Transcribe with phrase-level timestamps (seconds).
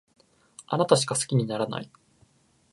[0.65, 1.91] あなたしか好きにならない